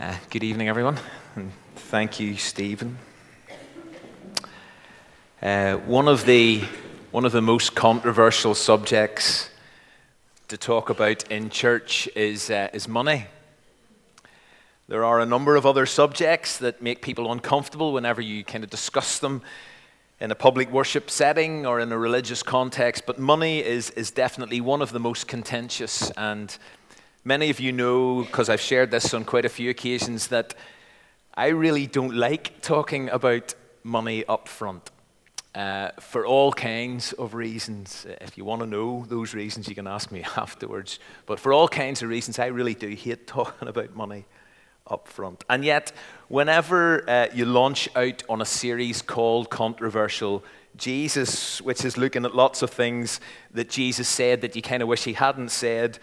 [0.00, 0.98] Uh, good evening, everyone,
[1.36, 2.96] and thank you, Stephen.
[5.42, 6.62] Uh, one of the
[7.10, 9.50] one of the most controversial subjects
[10.48, 13.26] to talk about in church is uh, is money.
[14.88, 18.70] There are a number of other subjects that make people uncomfortable whenever you kind of
[18.70, 19.42] discuss them
[20.22, 24.60] in a public worship setting or in a religious context, but money is, is definitely
[24.60, 26.56] one of the most contentious and
[27.24, 30.54] Many of you know, because I've shared this on quite a few occasions, that
[31.34, 33.54] I really don't like talking about
[33.84, 34.90] money up front.
[35.54, 38.06] Uh, for all kinds of reasons.
[38.22, 40.98] If you want to know those reasons, you can ask me afterwards.
[41.26, 44.24] But for all kinds of reasons, I really do hate talking about money
[44.86, 45.44] up front.
[45.48, 45.92] And yet,
[46.26, 50.42] whenever uh, you launch out on a series called Controversial
[50.76, 53.20] Jesus, which is looking at lots of things
[53.52, 56.00] that Jesus said that you kind of wish he hadn't said,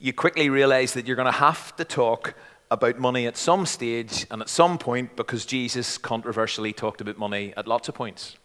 [0.00, 2.34] you quickly realize that you're going to have to talk
[2.70, 7.52] about money at some stage and at some point because Jesus controversially talked about money
[7.56, 8.36] at lots of points.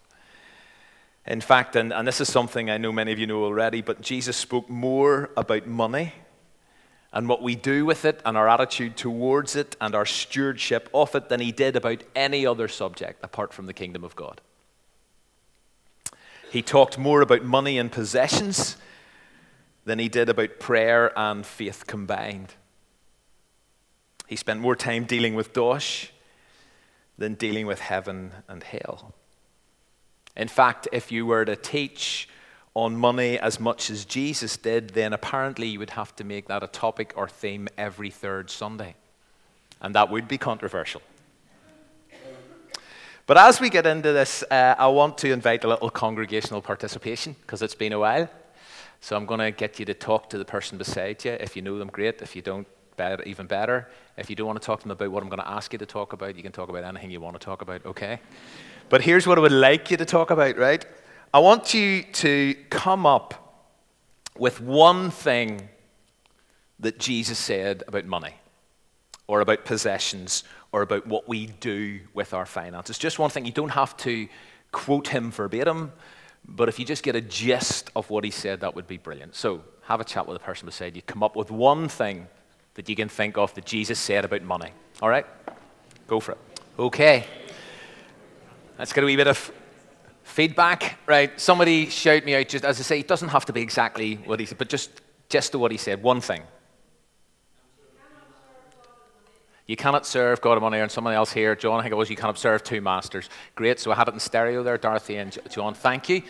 [1.25, 4.01] In fact, and, and this is something I know many of you know already, but
[4.01, 6.13] Jesus spoke more about money
[7.13, 11.13] and what we do with it and our attitude towards it and our stewardship of
[11.15, 14.41] it than he did about any other subject apart from the kingdom of God.
[16.51, 18.77] He talked more about money and possessions
[19.85, 22.53] than he did about prayer and faith combined.
[24.27, 26.11] He spent more time dealing with dosh
[27.17, 29.13] than dealing with heaven and hell.
[30.35, 32.27] In fact, if you were to teach
[32.73, 36.63] on money as much as Jesus did, then apparently you would have to make that
[36.63, 38.95] a topic or theme every third Sunday.
[39.79, 41.01] And that would be controversial.
[43.25, 47.35] But as we get into this, uh, I want to invite a little congregational participation
[47.41, 48.29] because it's been a while.
[49.03, 51.31] So I'm going to get you to talk to the person beside you.
[51.33, 52.21] If you know them, great.
[52.21, 52.65] If you don't,
[52.95, 53.89] better, even better.
[54.15, 55.79] If you don't want to talk to them about what I'm going to ask you
[55.79, 58.21] to talk about, you can talk about anything you want to talk about, okay?
[58.87, 60.85] But here's what I would like you to talk about, right?
[61.33, 63.65] I want you to come up
[64.37, 65.67] with one thing
[66.79, 68.35] that Jesus said about money,
[69.27, 72.97] or about possessions, or about what we do with our finances.
[72.97, 73.43] Just one thing.
[73.43, 74.29] You don't have to
[74.71, 75.91] quote him verbatim.
[76.47, 79.35] But if you just get a gist of what he said, that would be brilliant.
[79.35, 81.01] So have a chat with the person beside you.
[81.01, 82.27] Come up with one thing
[82.75, 84.71] that you can think of that Jesus said about money.
[85.01, 85.25] All right?
[86.07, 86.37] Go for it.
[86.77, 87.25] Okay.
[88.77, 89.51] Let's get a wee bit of
[90.23, 90.97] feedback.
[91.05, 91.39] Right.
[91.39, 92.49] Somebody shout me out.
[92.49, 95.01] Just as I say, it doesn't have to be exactly what he said, but just
[95.29, 96.03] just to what he said.
[96.03, 96.43] One thing.
[99.65, 102.09] You cannot serve God and money, and someone else here, John, I think it was,
[102.09, 103.29] you cannot serve two masters.
[103.55, 105.73] Great, so I have it in stereo there, Dorothy and John.
[105.73, 106.21] Thank you.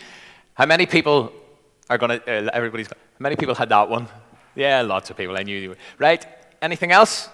[0.54, 1.34] How many people
[1.90, 4.08] are going to, uh, everybody's, how many people had that one?
[4.56, 5.36] Yeah, lots of people.
[5.36, 5.76] I knew you.
[5.98, 6.24] Right,
[6.62, 7.28] anything else?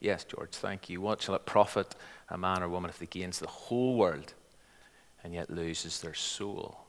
[0.00, 1.02] Yes, George, thank you.
[1.02, 1.94] What shall it profit
[2.30, 4.32] a man or woman if he gains the whole world
[5.22, 6.87] and yet loses their soul?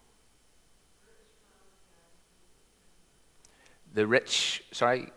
[3.94, 5.12] The rich, sorry?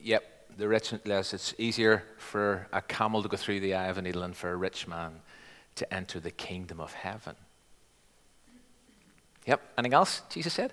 [0.00, 1.32] Yep, the rich, less.
[1.32, 4.50] It's easier for a camel to go through the eye of a needle than for
[4.50, 5.20] a rich man
[5.76, 7.36] to enter the kingdom of heaven.
[9.46, 10.72] Yep, anything else Jesus said?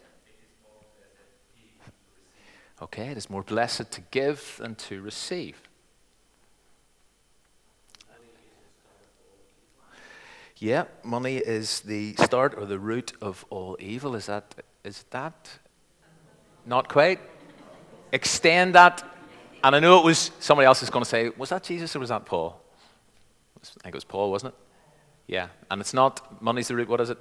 [2.81, 5.61] Okay, it is more blessed to give than to receive.
[10.57, 14.15] Yeah, money is the start or the root of all evil.
[14.15, 15.59] Is that is that
[16.69, 17.19] not quite.
[18.11, 19.03] Extend that.
[19.63, 21.99] And I know it was somebody else is going to say, was that Jesus or
[21.99, 22.61] was that Paul?
[23.57, 24.59] I think it was Paul, wasn't it?
[25.27, 25.47] Yeah.
[25.69, 26.87] And it's not money's the root.
[26.87, 27.17] What is it?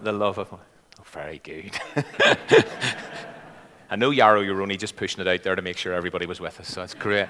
[0.00, 0.50] The love of.
[0.50, 0.64] Money.
[0.98, 1.78] Oh, very good.
[3.90, 6.40] I know Yarrow, you're only just pushing it out there to make sure everybody was
[6.40, 7.28] with us, so that's great.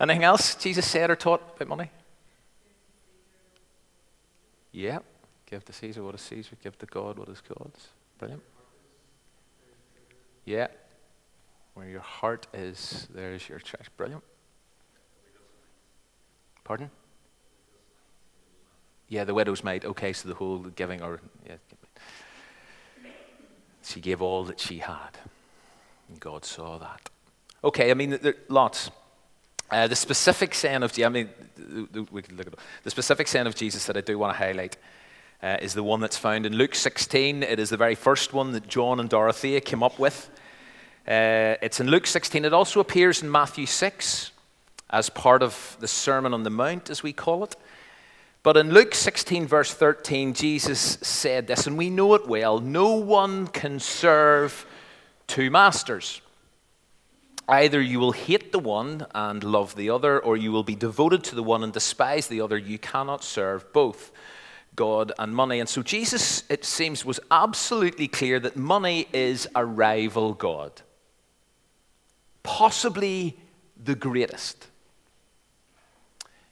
[0.00, 1.90] Anything else Jesus said or taught about money?
[4.72, 4.98] Yeah.
[5.46, 7.88] Give to Caesar what is Caesar, give to God what is God's.
[8.18, 8.42] Brilliant.
[10.44, 10.68] Yeah.
[11.74, 13.90] Where your heart is, there's your treasure.
[13.96, 14.22] Brilliant.
[16.64, 16.90] Pardon?
[19.08, 19.84] Yeah, the widow's mite.
[19.84, 21.56] Okay, so the whole giving, or yeah,
[23.82, 25.18] she gave all that she had,
[26.08, 27.10] and God saw that.
[27.62, 28.90] Okay, I mean, there, lots.
[29.70, 31.30] Uh, the specific saying of I mean,
[32.10, 34.76] we can look at the specific saying of Jesus that I do want to highlight
[35.42, 37.42] uh, is the one that's found in Luke 16.
[37.42, 40.30] It is the very first one that John and Dorothea came up with.
[41.06, 42.44] Uh, it's in Luke 16.
[42.44, 44.30] It also appears in Matthew 6
[44.90, 47.56] as part of the Sermon on the Mount, as we call it.
[48.44, 52.94] But in Luke 16, verse 13, Jesus said this, and we know it well no
[52.94, 54.66] one can serve
[55.26, 56.20] two masters.
[57.48, 61.24] Either you will hate the one and love the other, or you will be devoted
[61.24, 62.56] to the one and despise the other.
[62.56, 64.12] You cannot serve both
[64.76, 65.60] God and money.
[65.60, 70.72] And so Jesus, it seems, was absolutely clear that money is a rival God,
[72.42, 73.36] possibly
[73.82, 74.68] the greatest.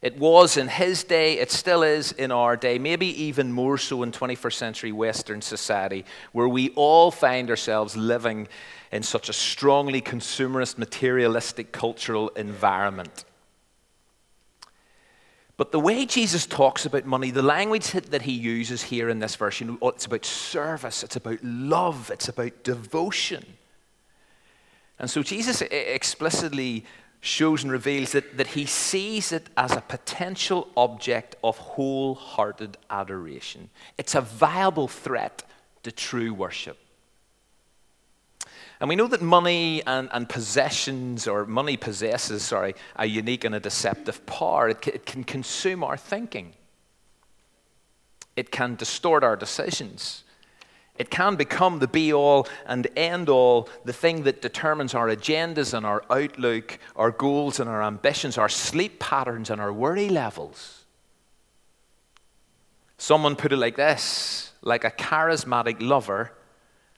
[0.03, 4.03] It was in his day, it still is in our day, maybe even more so
[4.03, 8.49] in 21st century Western society, where we all find ourselves living
[8.93, 13.27] in such a strongly consumerist, materialistic cultural environment.
[15.61, 19.37] But the way Jesus talks about money, the language that he uses here in this
[19.37, 23.45] verse, you know, it's about service, it's about love, it's about devotion.
[24.99, 26.87] And so Jesus explicitly
[27.21, 33.69] shows and reveals that, that he sees it as a potential object of wholehearted adoration.
[33.99, 35.43] It's a viable threat
[35.83, 36.79] to true worship.
[38.81, 43.55] And we know that money and, and possessions, or money possesses, sorry, a unique and
[43.55, 44.71] a deceptive power.
[44.71, 46.55] It, it can consume our thinking,
[48.37, 50.25] it can distort our decisions.
[50.99, 55.73] It can become the be all and end all, the thing that determines our agendas
[55.73, 60.85] and our outlook, our goals and our ambitions, our sleep patterns and our worry levels.
[62.99, 66.33] Someone put it like this like a charismatic lover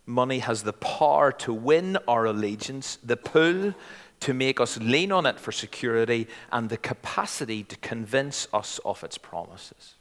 [0.06, 3.74] Money has the power to win our allegiance, the pull
[4.20, 9.02] to make us lean on it for security, and the capacity to convince us of
[9.04, 9.94] its promises.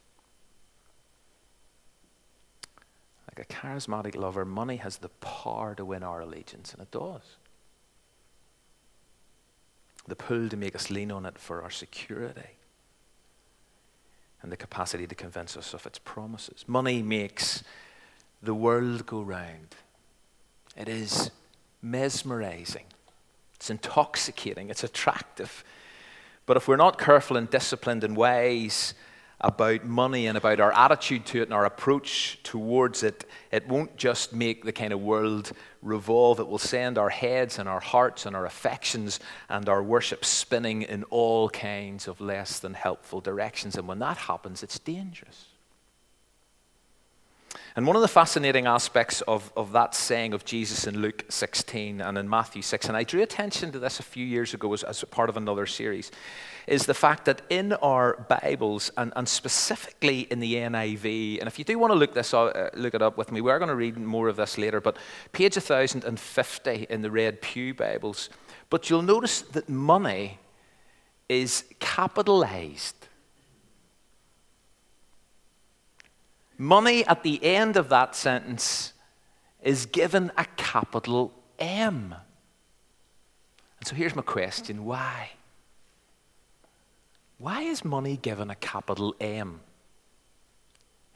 [3.28, 7.36] Like a charismatic lover, money has the power to win our allegiance, and it does.
[10.06, 12.50] The pull to make us lean on it for our security,
[14.42, 16.64] and the capacity to convince us of its promises.
[16.66, 17.62] Money makes
[18.42, 19.76] the world go round.
[20.76, 21.30] It is
[21.82, 22.84] mesmerizing.
[23.56, 24.70] It's intoxicating.
[24.70, 25.64] It's attractive.
[26.46, 28.94] But if we're not careful and disciplined and wise
[29.40, 33.96] about money and about our attitude to it and our approach towards it, it won't
[33.96, 35.52] just make the kind of world
[35.82, 36.38] revolve.
[36.38, 40.82] It will send our heads and our hearts and our affections and our worship spinning
[40.82, 43.76] in all kinds of less than helpful directions.
[43.76, 45.46] And when that happens, it's dangerous.
[47.74, 52.02] And one of the fascinating aspects of, of that saying of Jesus in Luke 16
[52.02, 54.82] and in Matthew 6, and I drew attention to this a few years ago as,
[54.82, 56.10] as part of another series,
[56.66, 61.58] is the fact that in our Bibles, and, and specifically in the NIV, and if
[61.58, 63.74] you do want to look, this, uh, look it up with me, we're going to
[63.74, 64.98] read more of this later, but
[65.32, 68.28] page 1050 in the Red Pew Bibles,
[68.68, 70.38] but you'll notice that money
[71.30, 73.01] is capitalized
[76.62, 78.92] Money at the end of that sentence
[79.64, 82.14] is given a capital M.
[83.80, 85.30] And so here's my question why?
[87.38, 89.58] Why is money given a capital M?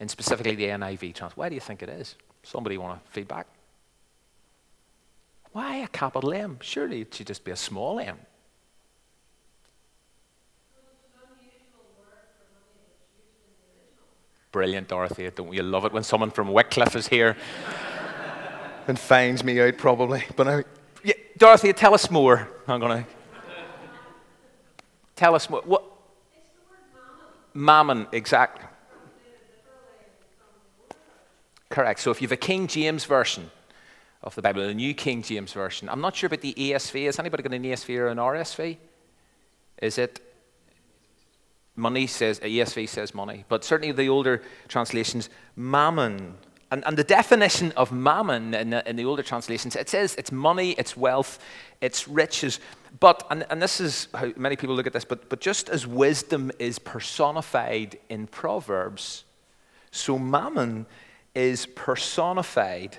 [0.00, 1.36] And specifically the NIV trans.
[1.36, 2.16] Why do you think it is?
[2.42, 3.46] Somebody want to feedback?
[5.52, 6.58] Why a capital M?
[6.60, 8.18] Surely it should just be a small m.
[14.56, 15.28] Brilliant, Dorothy.
[15.28, 17.36] Don't you love it when someone from Wycliffe is here
[18.88, 20.24] and finds me out, probably?
[20.34, 20.64] But I,
[21.04, 22.48] yeah, Dorothy, tell us more.
[22.66, 23.10] I'm going to.
[25.14, 25.60] Tell us more.
[25.60, 25.84] What?
[27.52, 27.98] Mammon.
[27.98, 28.64] mammon, exactly.
[31.68, 32.00] Correct.
[32.00, 33.50] So if you have a King James version
[34.22, 37.04] of the Bible, a New King James version, I'm not sure about the ESV.
[37.04, 38.78] Has anybody got an ESV or an RSV?
[39.82, 40.25] Is it
[41.76, 46.34] Money says, uh, ESV says money, but certainly the older translations, mammon.
[46.70, 50.32] And, and the definition of mammon in the, in the older translations, it says it's
[50.32, 51.38] money, it's wealth,
[51.80, 52.58] it's riches.
[52.98, 55.86] But, and, and this is how many people look at this, but, but just as
[55.86, 59.24] wisdom is personified in Proverbs,
[59.90, 60.86] so mammon
[61.34, 62.96] is personified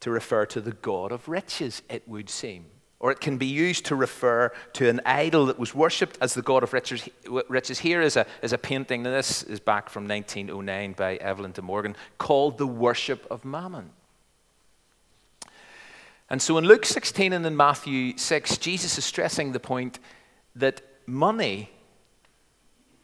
[0.00, 2.66] to refer to the God of riches, it would seem
[3.04, 6.40] or it can be used to refer to an idol that was worshipped as the
[6.40, 7.06] god of riches.
[7.50, 7.78] riches.
[7.80, 11.96] Here is a, is a painting, this is back from 1909 by Evelyn de Morgan,
[12.16, 13.90] called The Worship of Mammon.
[16.30, 19.98] And so in Luke 16 and in Matthew 6, Jesus is stressing the point
[20.56, 21.68] that money,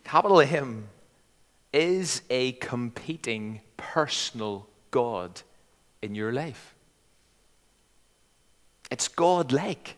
[0.05, 0.89] capital M,
[1.75, 5.43] is a competing personal God
[6.01, 6.75] in your life.
[8.91, 9.97] It's God like.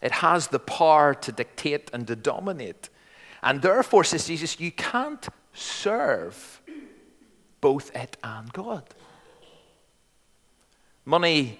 [0.00, 2.88] It has the power to dictate and to dominate.
[3.42, 6.60] And therefore, says Jesus, you can't serve
[7.60, 8.84] both it and God.
[11.04, 11.58] Money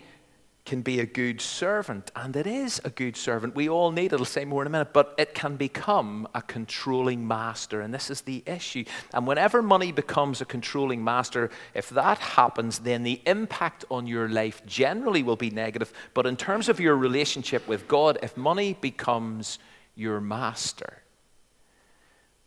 [0.65, 3.57] can be a good servant, and it is a good servant.
[3.57, 6.43] We all need it, I'll say more in a minute, but it can become a
[6.43, 8.85] controlling master, and this is the issue.
[9.13, 14.29] And whenever money becomes a controlling master, if that happens, then the impact on your
[14.29, 15.93] life generally will be negative.
[16.15, 19.59] But in terms of your relationship with God, if money becomes
[19.97, 21.03] your master,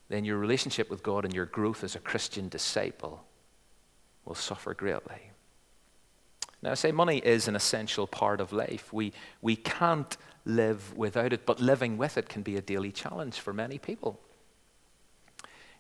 [0.08, 3.26] then your relationship with God and your growth as a Christian disciple
[4.24, 5.32] will suffer greatly.
[6.66, 8.92] Now, I say money is an essential part of life.
[8.92, 13.40] We, we can't live without it, but living with it can be a daily challenge
[13.40, 14.20] for many people.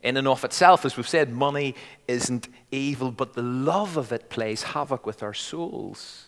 [0.03, 1.73] In and of itself, as we've said, money
[2.07, 6.27] isn't evil, but the love of it plays havoc with our souls.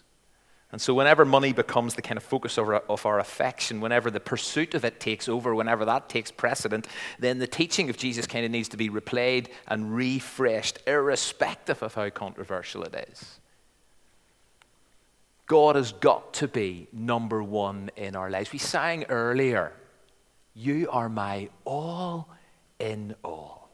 [0.71, 4.09] And so, whenever money becomes the kind of focus of our, of our, affection, whenever
[4.09, 6.87] the pursuit of it takes over, whenever that takes precedent,
[7.19, 11.93] then the teaching of Jesus kind of needs to be replayed and refreshed, irrespective of
[11.93, 13.39] how controversial it is.
[15.47, 18.51] God has got to be number one in our lives.
[18.51, 19.71] We sang earlier,
[20.53, 22.27] You are my all
[22.79, 23.69] in all.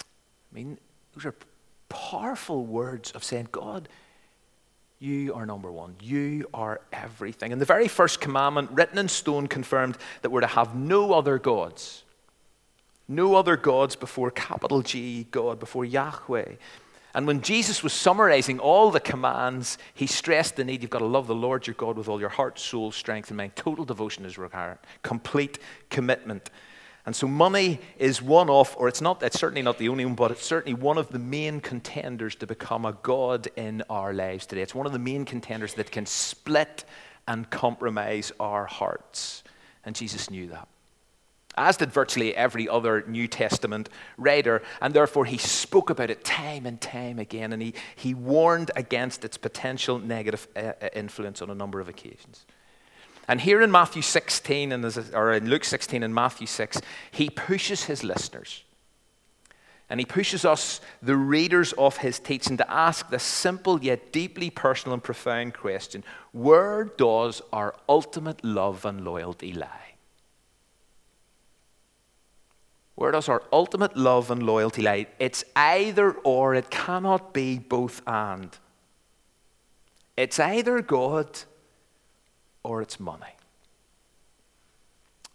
[0.00, 0.78] I mean,
[1.14, 1.34] those are
[1.88, 3.88] powerful words of saying, God,
[4.98, 5.96] you are number one.
[6.00, 7.52] You are everything.
[7.52, 11.38] And the very first commandment, written in stone, confirmed that we're to have no other
[11.38, 12.04] gods.
[13.08, 16.54] No other gods before capital G, God, before Yahweh.
[17.16, 21.06] And when Jesus was summarizing all the commands, he stressed the need you've got to
[21.06, 23.56] love the Lord your God with all your heart, soul, strength, and mind.
[23.56, 25.58] Total devotion is required, complete
[25.88, 26.50] commitment.
[27.06, 30.14] And so money is one of, or it's not, it's certainly not the only one,
[30.14, 34.44] but it's certainly one of the main contenders to become a God in our lives
[34.44, 34.60] today.
[34.60, 36.84] It's one of the main contenders that can split
[37.26, 39.42] and compromise our hearts.
[39.86, 40.68] And Jesus knew that
[41.56, 46.66] as did virtually every other New Testament writer, and therefore he spoke about it time
[46.66, 51.50] and time again, and he, he warned against its potential negative uh, uh influence on
[51.50, 52.44] a number of occasions.
[53.28, 57.84] And here in Matthew 16, and or in Luke 16 and Matthew 6, he pushes
[57.84, 58.62] his listeners.
[59.88, 64.50] And he pushes us, the readers of his teaching, to ask the simple yet deeply
[64.50, 69.85] personal and profound question Where does our ultimate love and loyalty lie?
[72.96, 75.06] Where does our ultimate love and loyalty lie?
[75.18, 78.56] It's either or, it cannot be both and.
[80.16, 81.38] It's either God
[82.64, 83.36] or it's money.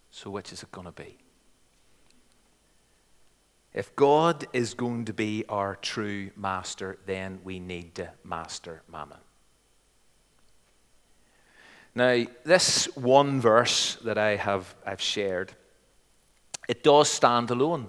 [0.10, 1.18] So, which is it going to be?
[3.74, 9.20] If God is going to be our true master, then we need to master mammon.
[11.94, 15.53] Now, this one verse that I have I've shared
[16.68, 17.88] it does stand alone.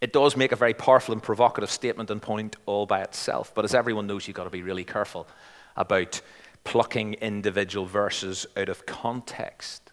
[0.00, 3.54] It does make a very powerful and provocative statement and point all by itself.
[3.54, 5.28] But as everyone knows, you've got to be really careful
[5.76, 6.20] about
[6.64, 9.92] plucking individual verses out of context.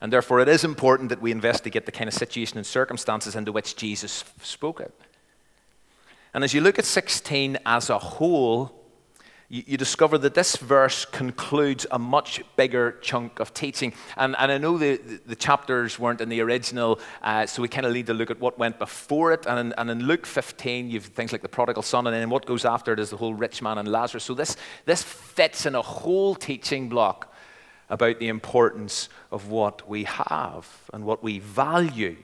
[0.00, 3.52] And therefore, it is important that we investigate the kind of situation and circumstances into
[3.52, 4.92] which Jesus spoke it.
[6.34, 8.85] And as you look at 16 as a whole,
[9.48, 13.92] you, discover that this verse concludes a much bigger chunk of teaching.
[14.16, 17.68] And, and I know the, the, the chapters weren't in the original, uh, so we
[17.68, 19.46] kind of need to look at what went before it.
[19.46, 22.28] And in, and in Luke 15, you have things like the prodigal son, and then
[22.28, 24.24] what goes after it is the whole rich man and Lazarus.
[24.24, 27.32] So this, this fits in a whole teaching block
[27.88, 32.16] about the importance of what we have and what we value.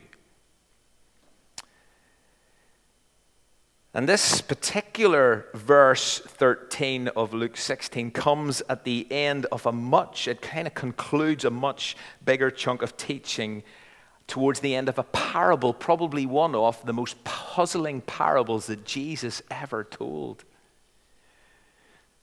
[3.95, 10.29] And this particular verse 13 of Luke 16 comes at the end of a much,
[10.29, 11.95] it kind of concludes a much
[12.25, 13.63] bigger chunk of teaching
[14.27, 19.43] towards the end of a parable, probably one of the most puzzling parables that Jesus
[19.51, 20.43] ever told.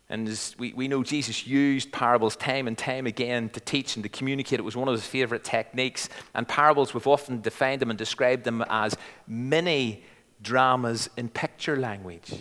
[0.09, 4.09] And we, we know Jesus used parables time and time again to teach and to
[4.09, 4.57] communicate.
[4.57, 6.09] It was one of his favorite techniques.
[6.33, 8.97] And parables, we've often defined them and described them as
[9.27, 10.03] mini
[10.41, 12.33] dramas in picture language.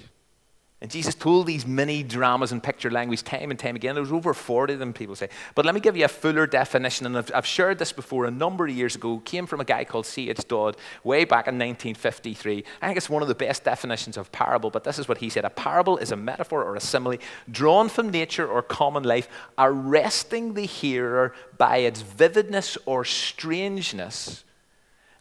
[0.80, 3.96] And Jesus told these mini dramas in picture language time and time again.
[3.96, 5.28] There was over 40 of them, people say.
[5.56, 7.04] But let me give you a fuller definition.
[7.04, 9.18] And I've, I've shared this before a number of years ago.
[9.24, 10.46] Came from a guy called C.H.
[10.46, 12.64] Dodd way back in 1953.
[12.80, 14.70] I think it's one of the best definitions of parable.
[14.70, 17.18] But this is what he said A parable is a metaphor or a simile
[17.50, 19.28] drawn from nature or common life,
[19.58, 24.44] arresting the hearer by its vividness or strangeness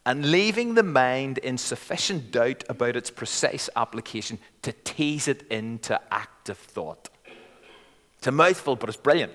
[0.08, 6.00] and leaving the mind in sufficient doubt about its precise application to tease it into
[6.10, 7.10] active thought.
[8.18, 9.34] It's a mouthful, but it's brilliant.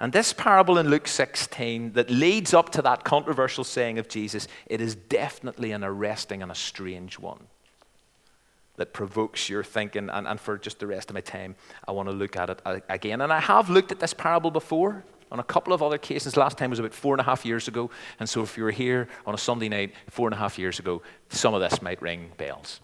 [0.00, 4.48] And this parable in Luke 16 that leads up to that controversial saying of Jesus,
[4.66, 7.46] it is definitely an arresting and a strange one.
[8.76, 10.10] that provokes your thinking.
[10.10, 11.54] And, and for just the rest of my time,
[11.86, 13.20] I want to look at it again.
[13.20, 16.36] And I have looked at this parable before on a couple of other cases.
[16.36, 17.90] Last time was about four and a half years ago.
[18.20, 20.78] And so if you were here on a Sunday night four and a half years
[20.78, 22.80] ago, some of this might ring bells.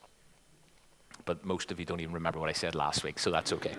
[1.27, 3.73] But most of you don't even remember what I said last week, so that's okay.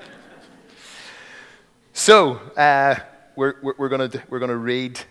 [1.91, 2.95] so uh,
[3.35, 5.01] we're, we're, we're going we're to read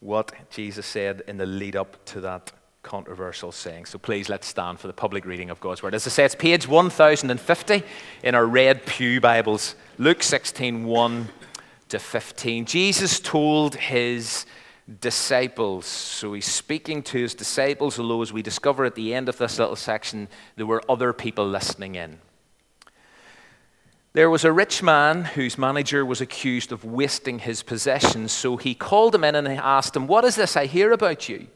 [0.00, 3.86] what Jesus said in the lead up to that controversial saying.
[3.86, 5.94] So please let's stand for the public reading of God's word.
[5.94, 7.82] As I say, it's page 1050
[8.22, 11.28] in our red Pew Bibles, Luke 16 1
[11.90, 12.64] to 15.
[12.64, 14.46] Jesus told his
[15.00, 19.38] disciples, so he's speaking to his disciples, although as we discover at the end of
[19.38, 22.18] this little section, there were other people listening in.
[24.14, 28.74] There was a rich man whose manager was accused of wasting his possessions, so he
[28.74, 31.48] called him in and asked him, What is this I hear about you?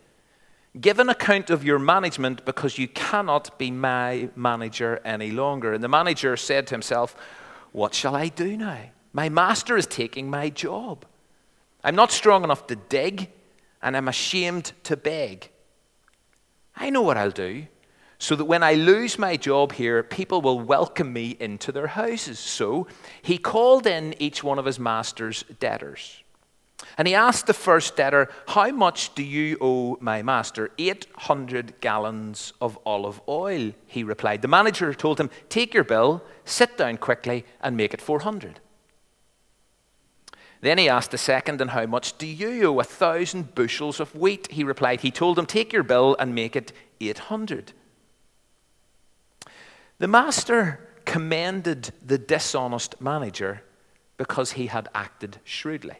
[0.78, 5.72] Give an account of your management because you cannot be my manager any longer.
[5.72, 7.16] And the manager said to himself,
[7.72, 8.90] What shall I do now?
[9.12, 11.04] My master is taking my job.
[11.84, 13.30] I'm not strong enough to dig,
[13.82, 15.50] and I'm ashamed to beg.
[16.76, 17.66] I know what I'll do
[18.22, 22.38] so that when I lose my job here, people will welcome me into their houses.
[22.38, 22.86] So
[23.20, 26.22] he called in each one of his master's debtors.
[26.96, 30.70] And he asked the first debtor, How much do you owe my master?
[30.78, 34.42] 800 gallons of olive oil, he replied.
[34.42, 38.60] The manager told him, Take your bill, sit down quickly, and make it 400.
[40.62, 42.80] Then he asked the second, And how much do you owe?
[42.80, 45.00] A thousand bushels of wheat, he replied.
[45.00, 47.72] He told him, Take your bill and make it 800.
[49.98, 53.64] The master commended the dishonest manager
[54.16, 55.96] because he had acted shrewdly.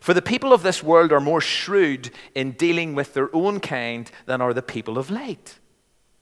[0.00, 4.10] For the people of this world are more shrewd in dealing with their own kind
[4.24, 5.58] than are the people of light.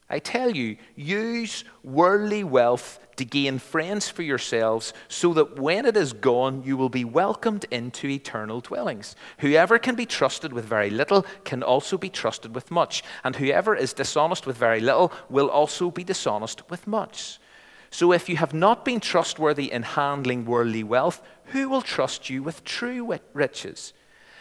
[0.08, 5.96] I tell you, use worldly wealth to gain friends for yourselves, so that when it
[5.96, 9.16] is gone, you will be welcomed into eternal dwellings.
[9.38, 13.74] Whoever can be trusted with very little can also be trusted with much, and whoever
[13.74, 17.38] is dishonest with very little will also be dishonest with much.
[17.90, 22.42] So if you have not been trustworthy in handling worldly wealth, who will trust you
[22.42, 23.92] with true riches?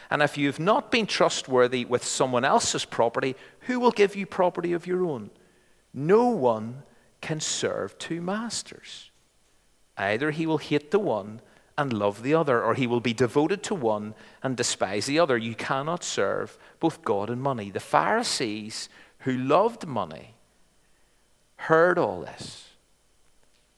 [0.09, 4.25] And if you have not been trustworthy with someone else's property, who will give you
[4.25, 5.29] property of your own?
[5.93, 6.83] No one
[7.21, 9.11] can serve two masters.
[9.97, 11.41] Either he will hate the one
[11.77, 15.37] and love the other, or he will be devoted to one and despise the other.
[15.37, 17.71] You cannot serve both God and money.
[17.71, 20.35] The Pharisees, who loved money,
[21.55, 22.69] heard all this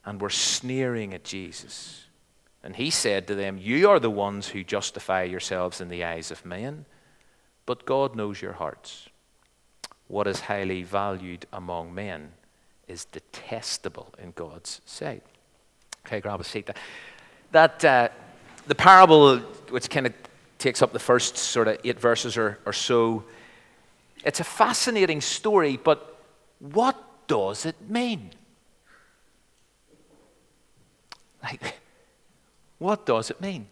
[0.05, 2.05] and were sneering at Jesus.
[2.63, 6.31] And he said to them, You are the ones who justify yourselves in the eyes
[6.31, 6.85] of men,
[7.65, 9.07] but God knows your hearts.
[10.07, 12.31] What is highly valued among men
[12.87, 15.23] is detestable in God's sight.
[16.05, 16.69] Okay, grab a seat.
[17.51, 18.09] That, uh,
[18.67, 19.39] the parable,
[19.69, 20.13] which kind of
[20.59, 23.23] takes up the first sort of eight verses or, or so,
[24.23, 26.19] it's a fascinating story, but
[26.59, 28.31] what does it mean?
[31.43, 31.75] Like,
[32.79, 33.67] what does it mean?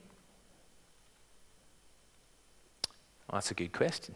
[3.27, 4.15] Well, that's a good question.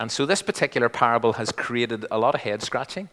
[0.00, 3.10] And so this particular parable has created a lot of head scratching,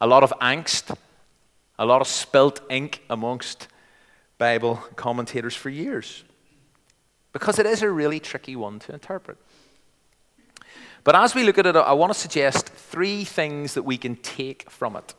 [0.00, 0.96] a lot of angst,
[1.78, 3.68] a lot of spilt ink amongst
[4.38, 6.24] Bible commentators for years.
[7.34, 9.36] Because it is a really tricky one to interpret.
[11.04, 14.16] But as we look at it, I want to suggest three things that we can
[14.16, 15.14] take from it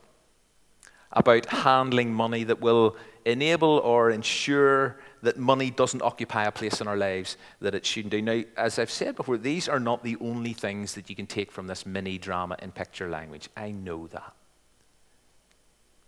[1.13, 2.95] about handling money that will
[3.25, 8.11] enable or ensure that money doesn't occupy a place in our lives that it shouldn't
[8.11, 8.21] do.
[8.21, 11.51] Now, as I've said before, these are not the only things that you can take
[11.51, 13.49] from this mini drama in picture language.
[13.55, 14.33] I know that.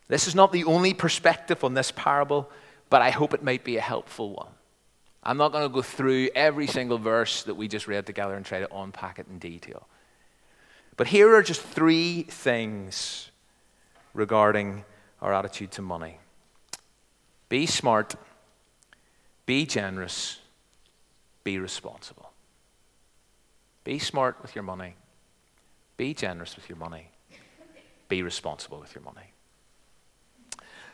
[0.07, 2.49] This is not the only perspective on this parable,
[2.89, 4.51] but I hope it might be a helpful one.
[5.23, 8.45] I'm not going to go through every single verse that we just read together and
[8.45, 9.87] try to unpack it in detail.
[10.97, 13.31] But here are just three things
[14.13, 14.83] regarding
[15.23, 16.19] our attitude to money
[17.49, 18.15] be smart
[19.45, 20.39] be generous.
[21.43, 22.31] Be responsible.
[23.83, 24.95] Be smart with your money.
[25.97, 27.09] Be generous with your money.
[28.07, 29.33] Be responsible with your money.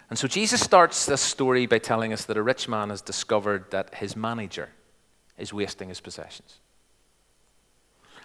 [0.10, 3.70] And so Jesus starts this story by telling us that a rich man has discovered
[3.70, 4.70] that his manager
[5.38, 6.58] is wasting his possessions.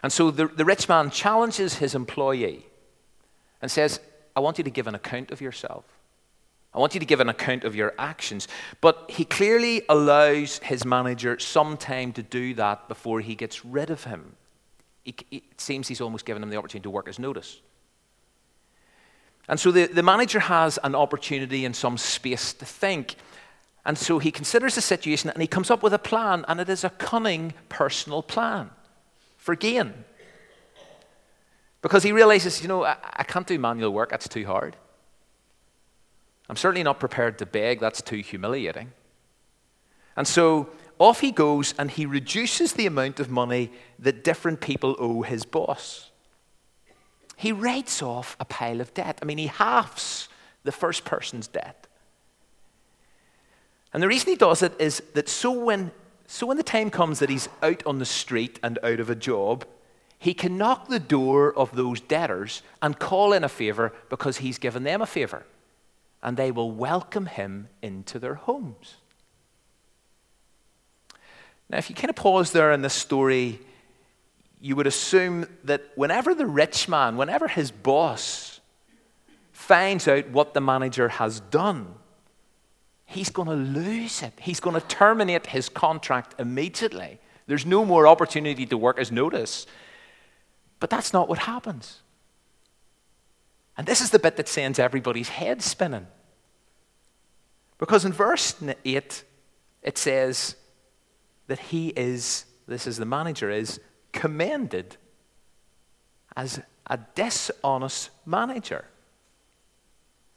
[0.02, 2.66] And so the, the rich man challenges his employee
[3.60, 4.00] and says,
[4.36, 5.84] I want you to give an account of yourself.
[6.74, 8.48] I want you to give an account of your actions.
[8.80, 13.90] But he clearly allows his manager some time to do that before he gets rid
[13.90, 14.34] of him.
[15.04, 17.60] It seems he's almost given him the opportunity to work his notice.
[19.48, 23.16] And so the, the manager has an opportunity and some space to think.
[23.84, 26.70] And so he considers the situation and he comes up with a plan, and it
[26.70, 28.70] is a cunning personal plan
[29.36, 29.92] for gain.
[31.84, 34.74] Because he realizes, you know, I, I can't do manual work, that's too hard.
[36.48, 38.90] I'm certainly not prepared to beg, that's too humiliating.
[40.16, 44.96] And so off he goes and he reduces the amount of money that different people
[44.98, 46.10] owe his boss.
[47.36, 49.18] He writes off a pile of debt.
[49.20, 50.30] I mean, he halves
[50.62, 51.86] the first person's debt.
[53.92, 55.90] And the reason he does it is that so when,
[56.28, 59.14] so when the time comes that he's out on the street and out of a
[59.14, 59.66] job,
[60.24, 64.56] he can knock the door of those debtors and call in a favor because he's
[64.56, 65.44] given them a favor.
[66.22, 68.94] And they will welcome him into their homes.
[71.68, 73.60] Now, if you kind of pause there in this story,
[74.62, 78.60] you would assume that whenever the rich man, whenever his boss
[79.52, 81.96] finds out what the manager has done,
[83.04, 84.32] he's going to lose it.
[84.40, 87.18] He's going to terminate his contract immediately.
[87.46, 89.66] There's no more opportunity to work as notice.
[90.84, 92.02] But that's not what happens.
[93.78, 96.06] And this is the bit that sends everybody's head spinning.
[97.78, 99.24] Because in verse 8,
[99.82, 100.56] it says
[101.46, 103.80] that he is, this is the manager, is
[104.12, 104.98] commended
[106.36, 108.84] as a dishonest manager.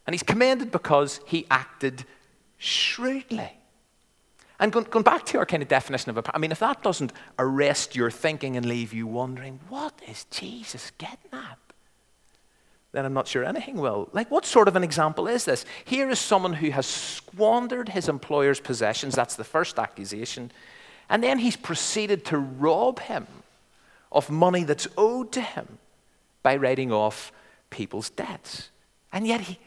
[0.05, 2.05] And he's commended because he acted
[2.55, 3.51] shrewdly.
[4.59, 6.81] And going, going, back to our kind of definition of a, I mean, if that
[6.81, 11.59] doesn't arrest your thinking and leave you wondering, what is Jesus getting at?
[12.91, 14.09] Then I'm not sure anything will.
[14.13, 15.65] Like, what sort of an example is this?
[15.85, 19.13] Here is someone who has squandered his employer's possessions.
[19.13, 20.51] That's the first accusation.
[21.09, 23.27] And then he's proceeded to rob him
[24.11, 25.77] of money that's owed to him
[26.41, 27.31] by writing off
[27.69, 28.69] people's debts.
[29.11, 29.59] And yet he,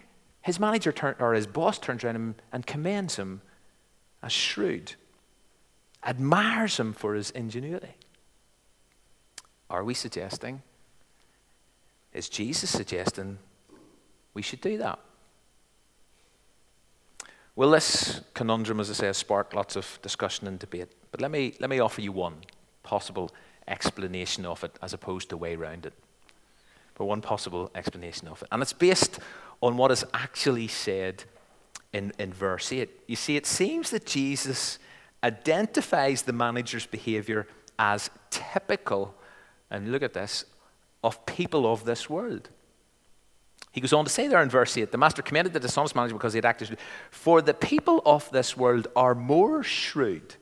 [0.43, 3.43] his manager turn, or his boss turns around and commends him
[4.23, 4.95] as shrewd,
[6.05, 7.95] admires him for his ingenuity.
[9.69, 10.63] Are we suggesting?
[12.13, 13.39] Is Jesus suggesting
[14.35, 14.99] we should do that?
[17.57, 20.89] Well, this conundrum, as I say, has sparked lots of discussion and debate.
[21.11, 22.37] But let me, let me offer you one
[22.83, 23.31] possible
[23.69, 25.93] explanation of it as opposed to way around it.
[26.95, 28.49] But one possible explanation of it.
[28.51, 29.19] And it's based
[29.61, 31.25] on what is actually said
[31.93, 32.89] in, in verse 8.
[33.07, 34.79] You see, it seems that Jesus
[35.23, 37.47] identifies the manager's behavior
[37.79, 39.15] as typical,
[39.71, 40.45] and look at this,
[41.03, 42.51] of people of this world.
[43.73, 46.15] He goes on to say there in verse 8 the master commended the dishonest manager
[46.15, 46.77] because he had acted.
[47.11, 50.37] For the people of this world are more shrewd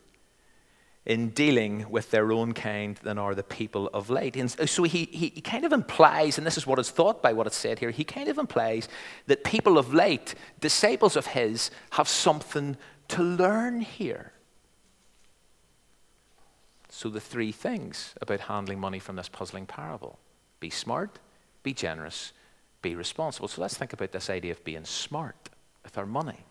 [1.09, 4.37] in dealing with their own kind than are the people of light.
[4.37, 7.33] And so he, he, he, kind of implies, and this is what is thought by
[7.33, 8.89] what is said here, he kind of implies
[9.27, 12.77] that people of light, disciples of his, have something
[13.09, 14.33] to learn here.
[16.91, 20.19] So the three things about handling money from this puzzling parable
[20.61, 21.19] be smart,
[21.63, 22.33] be generous,
[22.83, 23.49] be responsible.
[23.49, 25.49] So let's think about this idea of being smart
[25.85, 26.45] with our money.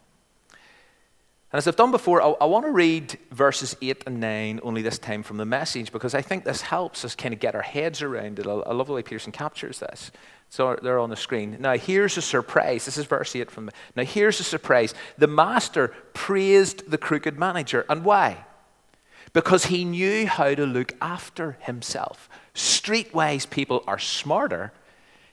[1.52, 4.82] And as I've done before, I, I, want to read verses 8 and 9 only
[4.82, 7.62] this time from the message because I think this helps us kind of get our
[7.62, 8.48] heads around it.
[8.48, 10.12] I, I love the way Peterson captures this.
[10.50, 11.58] So they're on the screen.
[11.60, 12.86] Now, here's a surprise.
[12.86, 13.72] This is verse 8 from the.
[13.96, 14.94] Now, here's a surprise.
[15.18, 17.86] The master praised the crooked manager.
[17.90, 18.46] And why?
[19.32, 22.30] Because he knew how to look after himself.
[22.56, 24.74] Streetwise people are smarter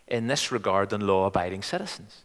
[0.06, 2.23] in this regard than law abiding citizens.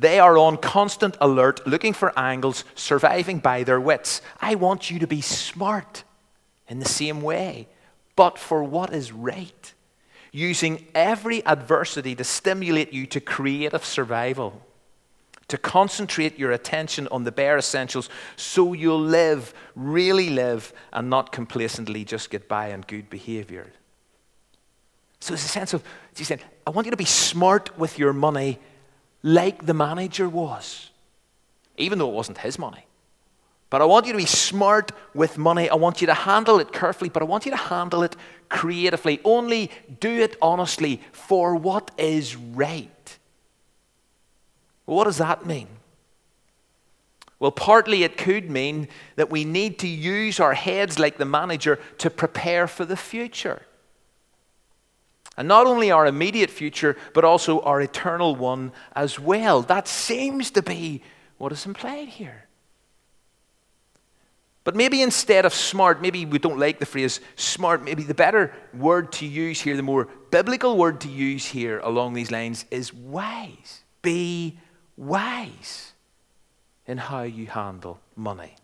[0.00, 4.22] They are on constant alert, looking for angles, surviving by their wits.
[4.40, 6.04] I want you to be smart
[6.68, 7.68] in the same way,
[8.16, 9.74] but for what is right,
[10.32, 14.62] using every adversity to stimulate you to creative survival,
[15.48, 21.30] to concentrate your attention on the bare essentials so you'll live, really live, and not
[21.30, 23.70] complacently just get by on good behavior.
[25.20, 25.84] So there's a sense of,
[26.16, 28.58] he's saying, I want you to be smart with your money
[29.22, 30.90] like the manager was,
[31.76, 32.86] even though it wasn't his money.
[33.70, 35.70] But I want you to be smart with money.
[35.70, 38.16] I want you to handle it carefully, but I want you to handle it
[38.48, 39.20] creatively.
[39.24, 43.18] Only do it honestly for what is right.
[44.86, 45.68] What does that mean?
[47.38, 51.78] Well, partly it could mean that we need to use our heads like the manager
[51.98, 53.62] to prepare for the future.
[55.40, 59.62] And not only our immediate future, but also our eternal one as well.
[59.62, 61.00] That seems to be
[61.38, 62.44] what is implied here.
[64.64, 68.52] But maybe instead of smart, maybe we don't like the phrase smart, maybe the better
[68.74, 72.92] word to use here, the more biblical word to use here along these lines is
[72.92, 73.82] wise.
[74.02, 74.58] Be
[74.98, 75.94] wise
[76.86, 78.56] in how you handle money.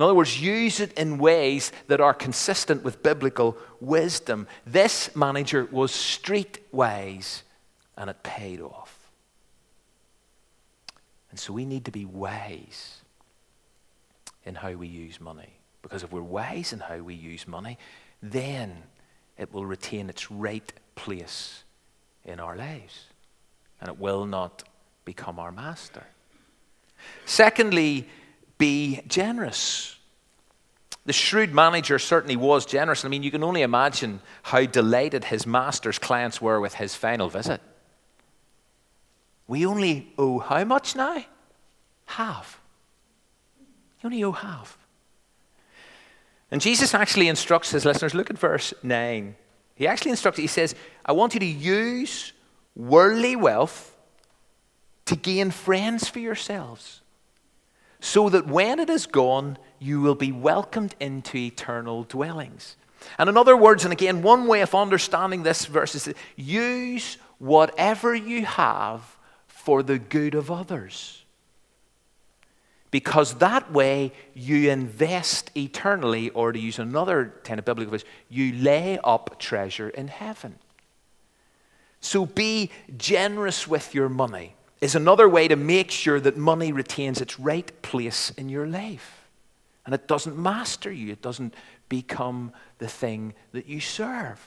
[0.00, 4.48] In other words, use it in ways that are consistent with biblical wisdom.
[4.64, 7.42] This manager was streetwise
[7.98, 8.98] and it paid off.
[11.30, 13.02] And so we need to be wise
[14.46, 15.58] in how we use money.
[15.82, 17.76] Because if we're wise in how we use money,
[18.22, 18.84] then
[19.36, 21.64] it will retain its right place
[22.24, 23.04] in our lives
[23.82, 24.62] and it will not
[25.04, 26.06] become our master.
[27.26, 28.08] Secondly,
[28.60, 29.96] be generous.
[31.06, 33.04] The shrewd manager certainly was generous.
[33.04, 37.30] I mean, you can only imagine how delighted his master's clients were with his final
[37.30, 37.62] visit.
[39.48, 41.24] We only owe how much now?
[42.04, 42.60] Half.
[44.02, 44.78] You only owe half.
[46.50, 49.36] And Jesus actually instructs his listeners, look at verse 9.
[49.74, 50.74] He actually instructs, he says,
[51.06, 52.34] I want you to use
[52.76, 53.96] worldly wealth
[55.06, 57.00] to gain friends for yourselves,
[58.00, 62.76] so that when it is gone, you will be welcomed into eternal dwellings.
[63.18, 68.14] And in other words, and again, one way of understanding this verse is use whatever
[68.14, 71.24] you have for the good of others.
[72.90, 78.98] Because that way you invest eternally, or to use another of biblical phrase, you lay
[79.04, 80.58] up treasure in heaven.
[82.00, 87.20] So be generous with your money, is another way to make sure that money retains
[87.20, 89.28] its right place in your life.
[89.84, 91.54] And it doesn't master you, it doesn't
[91.88, 94.40] become the thing that you serve.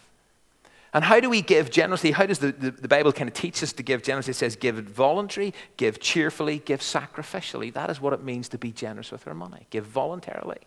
[0.94, 2.12] And how do we give generously?
[2.12, 4.32] How does the, the, the, Bible kind of teach us to give generously?
[4.32, 7.74] It says, give it voluntary, give cheerfully, give sacrificially.
[7.74, 9.66] That is what it means to be generous with our money.
[9.72, 10.60] Give voluntarily,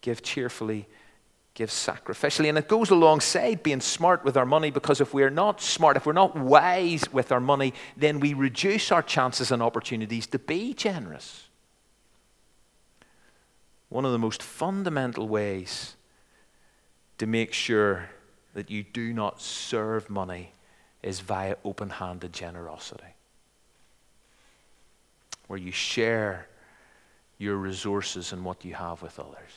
[0.00, 0.88] give cheerfully,
[1.54, 2.48] give sacrificially.
[2.48, 6.06] And it goes alongside being smart with our money because if we're not smart, if
[6.06, 10.72] we're not wise with our money, then we reduce our chances and opportunities to be
[10.72, 11.48] generous.
[13.88, 15.96] One of the most fundamental ways
[17.18, 18.08] to make sure
[18.54, 20.52] that you do not serve money
[21.02, 23.16] is via open handed generosity,
[25.48, 26.48] where you share
[27.38, 29.50] your resources and what you have with others.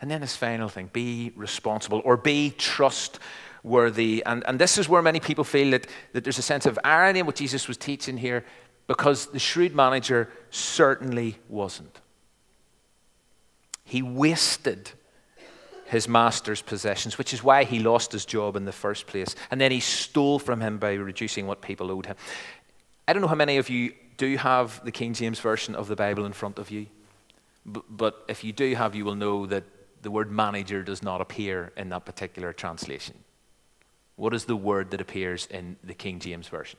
[0.00, 4.22] And then this final thing be responsible or be trustworthy.
[4.24, 7.20] And, and this is where many people feel that, that there's a sense of irony
[7.20, 8.44] in what Jesus was teaching here
[8.86, 12.00] because the shrewd manager certainly wasn't.
[13.84, 14.90] He wasted
[15.86, 19.34] his master's possessions, which is why he lost his job in the first place.
[19.50, 22.16] And then he stole from him by reducing what people owed him.
[23.08, 25.96] I don't know how many of you do have the King James Version of the
[25.96, 26.86] Bible in front of you,
[27.66, 29.64] but if you do have, you will know that
[30.02, 33.16] the word manager does not appear in that particular translation.
[34.16, 36.78] What is the word that appears in the King James Version?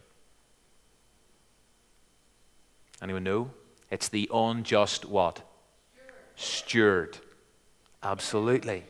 [3.02, 3.52] Anyone know?
[3.90, 5.42] It's the unjust what?
[6.36, 7.18] Steward.
[8.04, 8.84] Absolutely.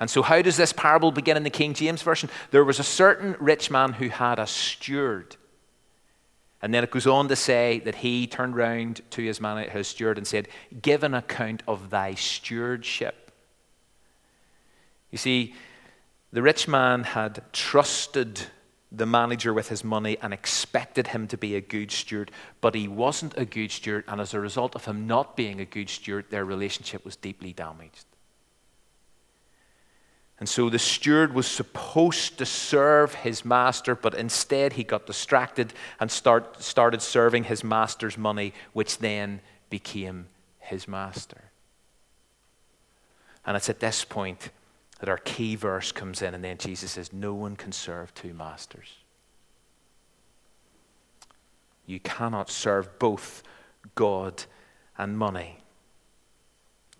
[0.00, 2.28] And so, how does this parable begin in the King James Version?
[2.50, 5.36] There was a certain rich man who had a steward.
[6.60, 9.88] And then it goes on to say that he turned round to his, man, his
[9.88, 10.48] steward and said,
[10.80, 13.23] Give an account of thy stewardship.
[15.14, 15.54] You see,
[16.32, 18.40] the rich man had trusted
[18.90, 22.88] the manager with his money and expected him to be a good steward, but he
[22.88, 26.24] wasn't a good steward, and as a result of him not being a good steward,
[26.30, 28.06] their relationship was deeply damaged.
[30.40, 35.72] And so the steward was supposed to serve his master, but instead he got distracted
[36.00, 40.26] and start, started serving his master's money, which then became
[40.58, 41.52] his master.
[43.46, 44.50] And it's at this point
[45.00, 48.32] that our key verse comes in, and then Jesus says, No one can serve two
[48.32, 48.96] masters.
[51.86, 53.42] You cannot serve both
[53.94, 54.44] God
[54.96, 55.58] and money.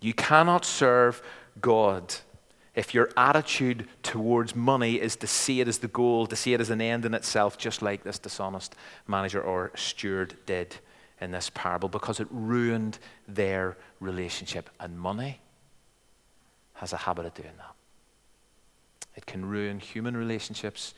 [0.01, 1.21] You cannot serve
[1.59, 2.13] God
[2.75, 6.59] if your attitude towards money is to see it as the goal, to see it
[6.61, 8.75] as an end in itself, just like this dishonest
[9.07, 10.75] manager or steward did
[11.21, 14.69] in this parable, because it ruined their relationship.
[14.79, 15.39] And money
[16.73, 17.74] has a habit of doing that.
[19.35, 20.93] Can ruin human relationships,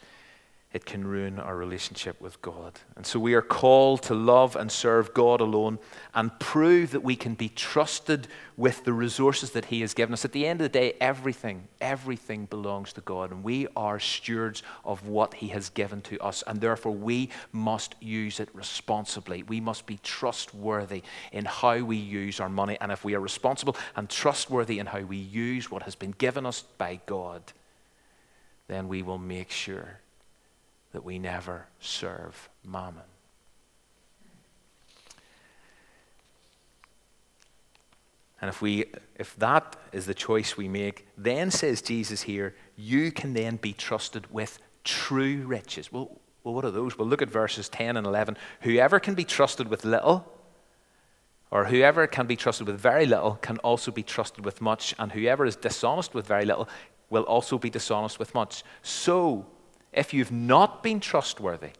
[0.71, 2.79] it can ruin our relationship with God.
[2.95, 5.79] And so we are called to love and serve God alone
[6.13, 10.23] and prove that we can be trusted with the resources that He has given us.
[10.23, 14.61] At the end of the day, everything, everything belongs to God, and we are stewards
[14.85, 19.41] of what He has given to us, and therefore we must use it responsibly.
[19.41, 23.75] We must be trustworthy in how we use our money, and if we are responsible
[23.95, 27.41] and trustworthy in how we use what has been given us by God,
[28.67, 29.99] then we will make sure
[30.91, 33.03] that we never serve mammon.
[38.39, 43.11] And if we if that is the choice we make, then says Jesus here, you
[43.11, 45.91] can then be trusted with true riches.
[45.91, 46.97] Well, well, what are those?
[46.97, 48.37] Well, look at verses 10 and 11.
[48.61, 50.31] Whoever can be trusted with little,
[51.51, 54.95] or whoever can be trusted with very little, can also be trusted with much.
[54.97, 56.69] And whoever is dishonest with very little
[57.09, 58.63] will also be dishonest with much.
[58.81, 59.45] So,
[59.93, 61.71] if you've not been trustworthy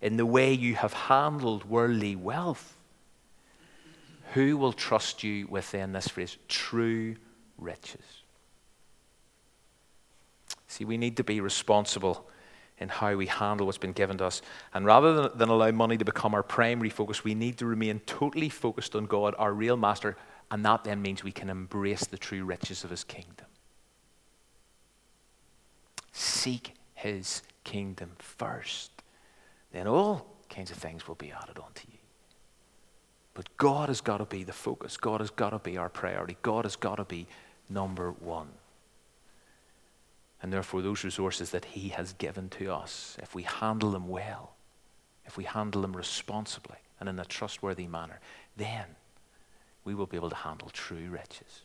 [0.00, 2.76] in the way you have handled worldly wealth,
[4.34, 6.36] who will trust you within this phrase?
[6.48, 7.16] True
[7.56, 8.22] riches.
[10.66, 12.28] See, we need to be responsible
[12.78, 14.42] in how we handle what's been given to us.
[14.74, 18.00] And rather than, than, allow money to become our primary focus, we need to remain
[18.00, 20.16] totally focused on God, our real master,
[20.50, 23.46] and that then means we can embrace the true riches of his kingdom.
[26.16, 28.92] Seek his kingdom first,
[29.72, 31.98] then all kinds of things will be added onto you.
[33.34, 34.96] But God has got to be the focus.
[34.96, 36.36] God has got to be our priority.
[36.42, 37.26] God has got to be
[37.68, 38.46] number one.
[40.40, 44.52] And therefore, those resources that He has given to us, if we handle them well,
[45.26, 48.20] if we handle them responsibly and in a trustworthy manner,
[48.56, 48.84] then
[49.84, 51.62] we will be able to handle true riches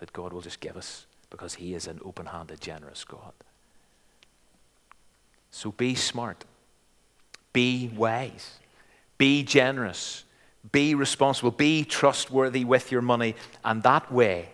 [0.00, 3.32] that God will just give us because He is an open handed, generous God.
[5.50, 6.44] So be smart,
[7.52, 8.58] be wise,
[9.18, 10.24] be generous,
[10.72, 13.34] be responsible, be trustworthy with your money,
[13.64, 14.50] and that way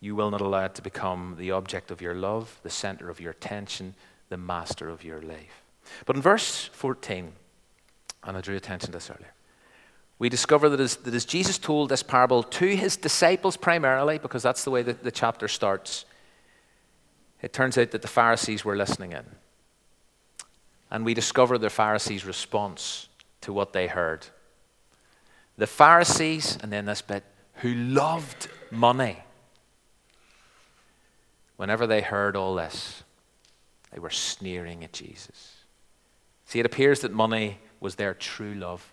[0.00, 3.20] you will not allow it to become the object of your love, the center of
[3.20, 3.94] your attention,
[4.30, 5.62] the master of your life.
[6.06, 7.32] But in verse 14,
[8.24, 9.32] and I drew attention to this earlier,
[10.18, 14.42] we discover that as, that as Jesus told this parable to his disciples primarily, because
[14.42, 16.04] that's the way that the chapter starts,
[17.42, 19.24] it turns out that the Pharisees were listening in.
[20.92, 23.08] And we discover the Pharisees' response
[23.40, 24.26] to what they heard.
[25.56, 27.24] The Pharisees, and then this bit,
[27.54, 29.18] who loved money.
[31.56, 33.04] Whenever they heard all this,
[33.90, 35.56] they were sneering at Jesus.
[36.44, 38.92] See, it appears that money was their true love.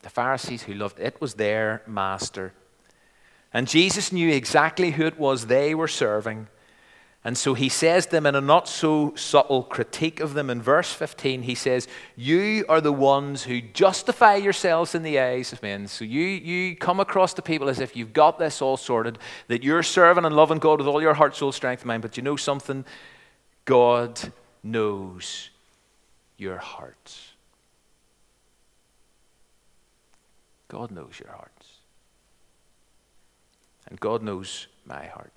[0.00, 2.54] The Pharisees who loved it was their master.
[3.52, 6.46] And Jesus knew exactly who it was they were serving
[7.28, 10.94] and so he says them in a not so subtle critique of them in verse
[10.94, 11.86] 15, he says,
[12.16, 15.88] You are the ones who justify yourselves in the eyes of men.
[15.88, 19.62] So you, you come across to people as if you've got this all sorted, that
[19.62, 22.00] you're serving and loving God with all your heart, soul, strength, mind.
[22.00, 22.86] But you know something?
[23.66, 24.18] God
[24.62, 25.50] knows
[26.38, 27.32] your hearts.
[30.68, 31.66] God knows your hearts.
[33.86, 35.32] And God knows my heart.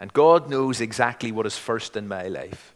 [0.00, 2.74] And God knows exactly what is first in my life.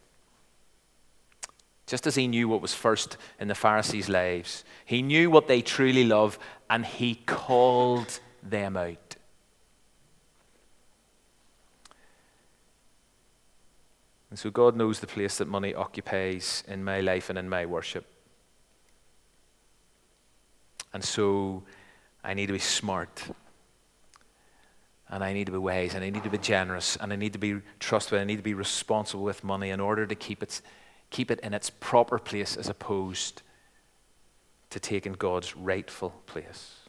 [1.87, 5.63] Just as He knew what was first in the Pharisees' lives, He knew what they
[5.63, 9.17] truly love, and He called them out.
[14.31, 17.67] And so God knows the place that money occupies in my life and in my
[17.67, 18.07] worship.
[20.95, 21.65] And so
[22.25, 23.23] I need to be smart
[25.13, 27.35] and I need to be wise, and I need to be generous, and I need
[27.35, 30.43] to be trustworthy, and I need to be responsible with money in order to keep
[30.43, 30.63] it,
[31.11, 33.43] keep it in its proper place as opposed
[34.71, 36.82] to taking God's rightful place.